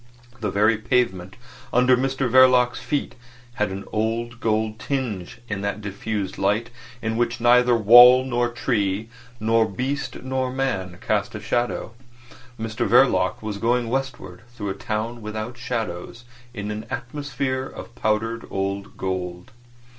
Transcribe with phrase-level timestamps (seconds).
[0.39, 1.35] The very pavement
[1.71, 3.13] under Mr Verloc's feet
[3.61, 6.71] had an old gold tinge in that diffused light,
[7.03, 9.09] in which neither wall, nor tree,
[9.39, 11.91] nor beast, nor man cast a shadow.
[12.59, 18.47] Mr Verloc was going westward through a town without shadows in an atmosphere of powdered
[18.49, 19.51] old gold.